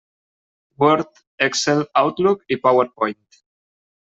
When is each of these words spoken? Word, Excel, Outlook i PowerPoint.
Word, 0.83 1.13
Excel, 1.49 1.85
Outlook 2.03 2.43
i 2.49 2.59
PowerPoint. 2.65 3.43